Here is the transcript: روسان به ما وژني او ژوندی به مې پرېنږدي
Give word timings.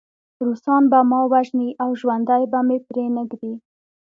روسان 0.45 0.83
به 0.91 0.99
ما 1.09 1.21
وژني 1.33 1.69
او 1.83 1.89
ژوندی 2.01 2.43
به 2.51 2.59
مې 2.67 2.77
پرېنږدي 2.87 3.53